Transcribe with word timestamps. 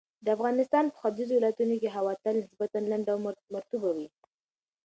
د 0.25 0.27
افغانستان 0.37 0.85
په 0.89 0.97
ختیځو 1.01 1.33
ولایتونو 1.37 1.75
کې 1.81 1.93
هوا 1.95 2.13
تل 2.23 2.35
نسبتاً 2.43 2.79
لنده 2.91 3.11
او 3.13 3.19
مرطوبه 3.55 3.89
وي. 3.95 4.07